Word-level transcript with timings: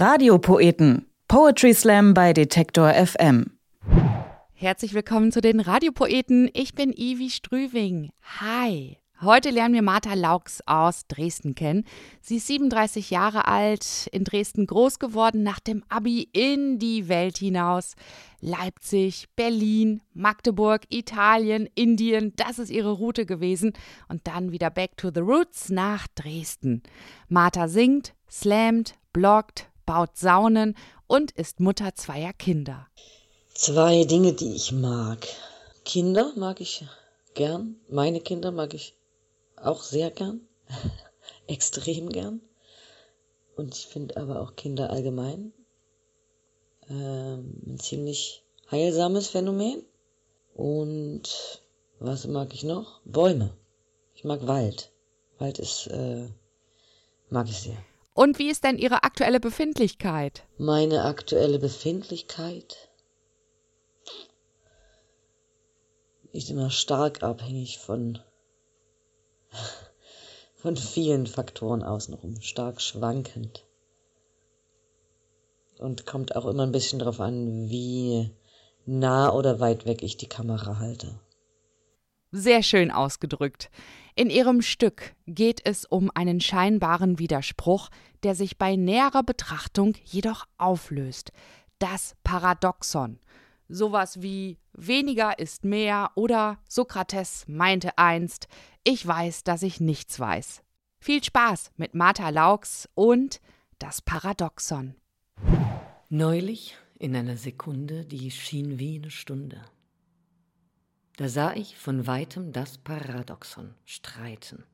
Radiopoeten. 0.00 1.04
Poetry 1.28 1.74
Slam 1.74 2.14
bei 2.14 2.32
Detektor 2.32 2.90
FM. 2.94 3.50
Herzlich 4.54 4.94
willkommen 4.94 5.30
zu 5.30 5.42
den 5.42 5.60
Radiopoeten. 5.60 6.48
Ich 6.54 6.74
bin 6.74 6.94
Ivi 6.96 7.28
Strüving. 7.28 8.08
Hi. 8.40 8.96
Heute 9.20 9.50
lernen 9.50 9.74
wir 9.74 9.82
Martha 9.82 10.14
Laux 10.14 10.62
aus 10.64 11.06
Dresden 11.06 11.54
kennen. 11.54 11.84
Sie 12.22 12.36
ist 12.36 12.46
37 12.46 13.10
Jahre 13.10 13.46
alt, 13.46 14.08
in 14.10 14.24
Dresden 14.24 14.66
groß 14.66 15.00
geworden, 15.00 15.42
nach 15.42 15.60
dem 15.60 15.84
Abi 15.90 16.30
in 16.32 16.78
die 16.78 17.10
Welt 17.10 17.36
hinaus. 17.36 17.92
Leipzig, 18.40 19.26
Berlin, 19.36 20.00
Magdeburg, 20.14 20.84
Italien, 20.88 21.68
Indien, 21.74 22.32
das 22.36 22.58
ist 22.58 22.70
ihre 22.70 22.92
Route 22.92 23.26
gewesen. 23.26 23.74
Und 24.08 24.26
dann 24.26 24.50
wieder 24.50 24.70
back 24.70 24.96
to 24.96 25.10
the 25.14 25.20
roots 25.20 25.68
nach 25.68 26.06
Dresden. 26.14 26.82
Martha 27.28 27.68
singt, 27.68 28.14
slammt, 28.30 28.94
bloggt, 29.12 29.69
baut 29.90 30.16
Saunen 30.16 30.76
und 31.08 31.32
ist 31.32 31.58
Mutter 31.58 31.96
zweier 31.96 32.32
Kinder. 32.32 32.86
Zwei 33.52 34.04
Dinge, 34.04 34.34
die 34.34 34.54
ich 34.54 34.70
mag. 34.70 35.26
Kinder 35.84 36.32
mag 36.36 36.60
ich 36.60 36.84
gern. 37.34 37.74
Meine 37.88 38.20
Kinder 38.20 38.52
mag 38.52 38.72
ich 38.72 38.94
auch 39.56 39.82
sehr 39.82 40.12
gern, 40.12 40.42
extrem 41.48 42.08
gern. 42.10 42.40
Und 43.56 43.74
ich 43.74 43.88
finde 43.88 44.16
aber 44.16 44.40
auch 44.40 44.54
Kinder 44.54 44.90
allgemein 44.90 45.52
ähm, 46.88 47.60
ein 47.66 47.80
ziemlich 47.80 48.44
heilsames 48.70 49.26
Phänomen. 49.26 49.82
Und 50.54 51.60
was 51.98 52.28
mag 52.28 52.54
ich 52.54 52.62
noch? 52.62 53.00
Bäume. 53.04 53.50
Ich 54.14 54.22
mag 54.22 54.46
Wald. 54.46 54.92
Wald 55.40 55.58
ist, 55.58 55.88
äh, 55.88 56.28
mag 57.28 57.48
ich 57.48 57.58
sehr. 57.58 57.84
Und 58.14 58.38
wie 58.38 58.50
ist 58.50 58.64
denn 58.64 58.76
Ihre 58.76 58.99
aktuelle 59.20 59.40
Befindlichkeit? 59.40 60.44
Meine 60.56 61.04
aktuelle 61.04 61.58
Befindlichkeit 61.58 62.88
ist 66.32 66.48
immer 66.48 66.70
stark 66.70 67.22
abhängig 67.22 67.80
von 67.80 68.18
von 70.56 70.74
vielen 70.74 71.26
Faktoren 71.26 71.82
außenrum, 71.82 72.40
stark 72.40 72.80
schwankend. 72.80 73.66
Und 75.78 76.06
kommt 76.06 76.34
auch 76.34 76.46
immer 76.46 76.62
ein 76.62 76.72
bisschen 76.72 76.98
darauf 76.98 77.20
an, 77.20 77.68
wie 77.68 78.30
nah 78.86 79.30
oder 79.34 79.60
weit 79.60 79.84
weg 79.84 80.02
ich 80.02 80.16
die 80.16 80.30
Kamera 80.30 80.78
halte. 80.78 81.20
Sehr 82.32 82.62
schön 82.62 82.90
ausgedrückt. 82.90 83.70
In 84.14 84.30
ihrem 84.30 84.62
Stück 84.62 85.14
geht 85.26 85.60
es 85.64 85.84
um 85.84 86.10
einen 86.14 86.40
scheinbaren 86.40 87.18
Widerspruch, 87.18 87.90
der 88.22 88.34
sich 88.34 88.58
bei 88.58 88.76
näherer 88.76 89.22
Betrachtung 89.22 89.94
jedoch 90.04 90.46
auflöst. 90.58 91.32
Das 91.78 92.16
Paradoxon. 92.24 93.18
Sowas 93.68 94.20
wie 94.20 94.58
weniger 94.72 95.38
ist 95.38 95.64
mehr 95.64 96.10
oder 96.16 96.58
Sokrates 96.68 97.44
meinte 97.46 97.96
einst, 97.98 98.48
ich 98.82 99.06
weiß, 99.06 99.44
dass 99.44 99.62
ich 99.62 99.80
nichts 99.80 100.18
weiß. 100.18 100.62
Viel 100.98 101.22
Spaß 101.22 101.70
mit 101.76 101.94
Martha 101.94 102.30
Laux 102.30 102.88
und 102.94 103.40
das 103.78 104.02
Paradoxon. 104.02 104.96
Neulich, 106.08 106.76
in 106.98 107.14
einer 107.16 107.36
Sekunde, 107.36 108.04
die 108.04 108.30
schien 108.30 108.78
wie 108.78 108.96
eine 108.96 109.10
Stunde, 109.10 109.62
da 111.20 111.28
sah 111.28 111.52
ich 111.52 111.76
von 111.76 112.06
weitem 112.06 112.50
das 112.50 112.78
Paradoxon 112.78 113.74
streiten. 113.84 114.64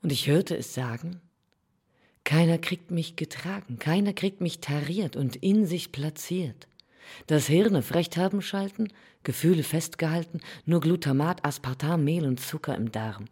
Und 0.00 0.12
ich 0.12 0.28
hörte 0.28 0.56
es 0.56 0.74
sagen, 0.74 1.20
keiner 2.22 2.56
kriegt 2.56 2.92
mich 2.92 3.16
getragen, 3.16 3.80
keiner 3.80 4.12
kriegt 4.12 4.40
mich 4.40 4.60
tariert 4.60 5.16
und 5.16 5.34
in 5.34 5.66
sich 5.66 5.90
platziert. 5.90 6.68
Das 7.26 7.48
Hirne 7.48 7.82
Frecht 7.82 8.16
haben 8.16 8.42
schalten, 8.42 8.92
Gefühle 9.24 9.64
festgehalten, 9.64 10.40
nur 10.66 10.78
Glutamat, 10.78 11.44
Aspartam, 11.44 12.04
Mehl 12.04 12.24
und 12.24 12.38
Zucker 12.38 12.76
im 12.76 12.92
Darm. 12.92 13.24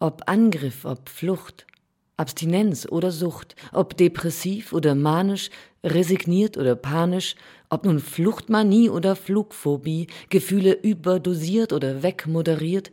Ob 0.00 0.28
Angriff, 0.28 0.84
ob 0.84 1.08
Flucht, 1.08 1.68
Abstinenz 2.16 2.86
oder 2.90 3.10
Sucht, 3.10 3.56
ob 3.72 3.96
depressiv 3.96 4.72
oder 4.72 4.94
manisch, 4.94 5.50
resigniert 5.84 6.56
oder 6.56 6.74
panisch, 6.74 7.36
ob 7.68 7.84
nun 7.84 8.00
Fluchtmanie 8.00 8.88
oder 8.88 9.16
Flugphobie, 9.16 10.06
Gefühle 10.30 10.72
überdosiert 10.72 11.72
oder 11.72 12.02
wegmoderiert, 12.02 12.90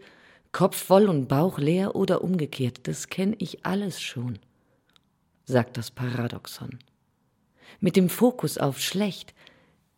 Kopf 0.51 0.77
voll 0.77 1.07
und 1.09 1.27
Bauch 1.27 1.57
leer 1.57 1.95
oder 1.95 2.23
umgekehrt, 2.23 2.81
das 2.83 3.07
kenn 3.07 3.35
ich 3.39 3.65
alles 3.65 4.01
schon, 4.01 4.39
sagt 5.45 5.77
das 5.77 5.89
Paradoxon. 5.89 6.77
Mit 7.79 7.95
dem 7.95 8.09
Fokus 8.09 8.57
auf 8.57 8.79
schlecht 8.79 9.33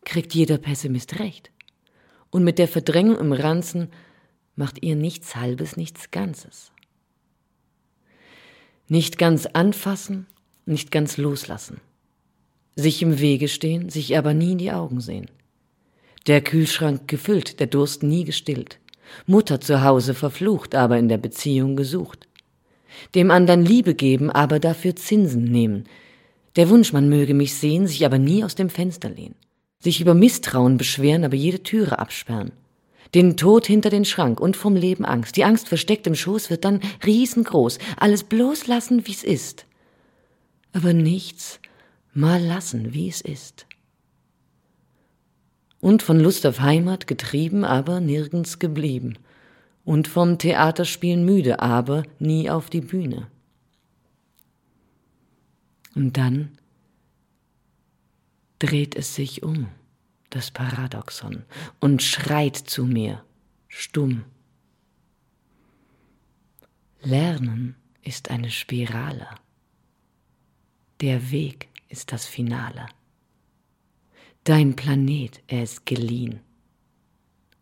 kriegt 0.04 0.34
jeder 0.34 0.58
Pessimist 0.58 1.18
recht. 1.18 1.50
Und 2.30 2.44
mit 2.44 2.58
der 2.58 2.68
Verdrängung 2.68 3.18
im 3.18 3.32
Ranzen 3.32 3.90
macht 4.54 4.82
ihr 4.82 4.96
nichts 4.96 5.36
Halbes, 5.36 5.76
nichts 5.76 6.10
Ganzes. 6.10 6.72
Nicht 8.88 9.18
ganz 9.18 9.46
anfassen, 9.46 10.26
nicht 10.64 10.90
ganz 10.90 11.16
loslassen. 11.16 11.80
Sich 12.76 13.02
im 13.02 13.18
Wege 13.18 13.48
stehen, 13.48 13.88
sich 13.88 14.16
aber 14.16 14.34
nie 14.34 14.52
in 14.52 14.58
die 14.58 14.72
Augen 14.72 15.00
sehen. 15.00 15.26
Der 16.26 16.40
Kühlschrank 16.40 17.08
gefüllt, 17.08 17.60
der 17.60 17.66
Durst 17.66 18.02
nie 18.02 18.24
gestillt. 18.24 18.78
Mutter 19.26 19.60
zu 19.60 19.82
Hause 19.82 20.14
verflucht, 20.14 20.74
aber 20.74 20.98
in 20.98 21.08
der 21.08 21.18
Beziehung 21.18 21.76
gesucht. 21.76 22.28
Dem 23.14 23.30
andern 23.30 23.64
Liebe 23.64 23.94
geben, 23.94 24.30
aber 24.30 24.58
dafür 24.58 24.96
Zinsen 24.96 25.44
nehmen, 25.44 25.84
der 26.56 26.70
Wunsch, 26.70 26.92
man 26.92 27.08
möge 27.08 27.34
mich 27.34 27.54
sehen, 27.54 27.86
sich 27.86 28.06
aber 28.06 28.18
nie 28.18 28.42
aus 28.42 28.54
dem 28.54 28.70
Fenster 28.70 29.10
lehnen. 29.10 29.34
Sich 29.78 30.00
über 30.00 30.14
Misstrauen 30.14 30.78
beschweren, 30.78 31.24
aber 31.24 31.36
jede 31.36 31.62
Türe 31.62 31.98
absperren. 31.98 32.52
Den 33.14 33.36
Tod 33.36 33.66
hinter 33.66 33.90
den 33.90 34.04
Schrank 34.04 34.40
und 34.40 34.56
vom 34.56 34.76
Leben 34.76 35.04
Angst. 35.04 35.36
Die 35.36 35.44
Angst 35.44 35.68
versteckt 35.68 36.06
im 36.06 36.14
Schoß 36.14 36.50
wird 36.50 36.64
dann 36.64 36.80
riesengroß. 37.04 37.78
Alles 37.96 38.24
bloß 38.24 38.66
lassen, 38.66 39.06
wie's 39.06 39.24
ist. 39.24 39.66
Aber 40.72 40.92
nichts 40.92 41.60
mal 42.12 42.42
lassen, 42.42 42.92
wie 42.92 43.08
es 43.08 43.20
ist. 43.20 43.66
Und 45.80 46.02
von 46.02 46.18
Lust 46.18 46.46
auf 46.46 46.60
Heimat 46.60 47.06
getrieben, 47.06 47.64
aber 47.64 48.00
nirgends 48.00 48.58
geblieben. 48.58 49.18
Und 49.84 50.08
vom 50.08 50.38
Theaterspielen 50.38 51.24
müde, 51.24 51.60
aber 51.60 52.02
nie 52.18 52.50
auf 52.50 52.70
die 52.70 52.80
Bühne. 52.80 53.28
Und 55.94 56.16
dann 56.16 56.50
dreht 58.58 58.96
es 58.96 59.14
sich 59.14 59.42
um, 59.42 59.68
das 60.36 60.50
Paradoxon, 60.50 61.44
und 61.80 62.02
schreit 62.02 62.56
zu 62.56 62.84
mir, 62.84 63.24
stumm. 63.68 64.24
Lernen 67.00 67.74
ist 68.02 68.30
eine 68.30 68.50
Spirale. 68.50 69.28
Der 71.00 71.30
Weg 71.30 71.68
ist 71.88 72.12
das 72.12 72.26
Finale. 72.26 72.86
Dein 74.44 74.76
Planet, 74.76 75.42
er 75.46 75.62
ist 75.62 75.86
geliehen. 75.86 76.40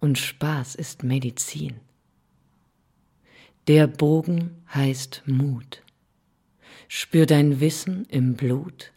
Und 0.01 0.19
Spaß 0.19 0.75
ist 0.75 1.05
Medizin. 1.05 1.79
Der 3.69 3.87
Bogen 3.87 4.65
heißt 4.75 5.23
Mut. 5.27 5.83
Spür 6.89 7.27
dein 7.27 7.61
Wissen 7.61 8.05
im 8.07 8.35
Blut, 8.35 8.93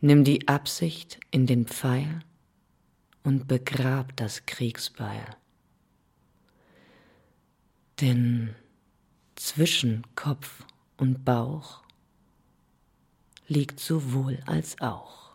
nimm 0.00 0.24
die 0.24 0.48
Absicht 0.48 1.20
in 1.30 1.46
den 1.46 1.66
Pfeil 1.66 2.22
und 3.26 3.48
begrab 3.48 4.14
das 4.14 4.46
Kriegsbeil. 4.46 5.26
Denn 8.00 8.54
zwischen 9.34 10.06
Kopf 10.14 10.64
und 10.96 11.24
Bauch 11.24 11.82
liegt 13.48 13.80
sowohl 13.80 14.38
als 14.46 14.80
auch. 14.80 15.32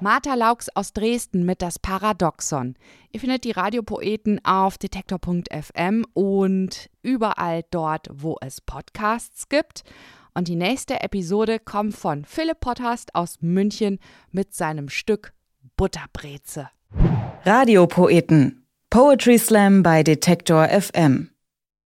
Martha 0.00 0.34
Laux 0.34 0.68
aus 0.74 0.92
Dresden 0.92 1.46
mit 1.46 1.62
das 1.62 1.78
Paradoxon. 1.78 2.74
Ihr 3.12 3.20
findet 3.20 3.44
die 3.44 3.52
Radiopoeten 3.52 4.44
auf 4.44 4.78
detektor.fm 4.78 6.04
und 6.14 6.90
überall 7.02 7.62
dort, 7.70 8.08
wo 8.10 8.36
es 8.40 8.60
Podcasts 8.60 9.48
gibt. 9.48 9.84
Und 10.34 10.48
die 10.48 10.56
nächste 10.56 11.00
Episode 11.00 11.60
kommt 11.60 11.94
von 11.94 12.24
Philipp 12.24 12.58
Potthast 12.58 13.14
aus 13.14 13.40
München 13.40 14.00
mit 14.32 14.52
seinem 14.52 14.88
Stück 14.88 15.32
Butterbreze. 15.82 16.68
Radiopoeten. 17.44 18.68
Poetry 18.88 19.36
Slam 19.36 19.82
bei 19.82 20.04
Detektor 20.04 20.68
FM. 20.68 21.31